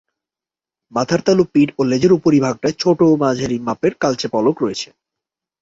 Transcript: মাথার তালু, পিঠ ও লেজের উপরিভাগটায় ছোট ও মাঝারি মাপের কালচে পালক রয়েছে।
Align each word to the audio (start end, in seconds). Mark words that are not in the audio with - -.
মাথার 0.93 1.21
তালু, 1.21 1.43
পিঠ 1.53 1.69
ও 1.79 1.81
লেজের 1.83 2.11
উপরিভাগটায় 2.13 2.75
ছোট 2.79 2.99
ও 3.03 3.13
মাঝারি 3.23 3.57
মাপের 3.67 3.93
কালচে 4.01 4.27
পালক 4.33 4.55
রয়েছে। 4.63 4.89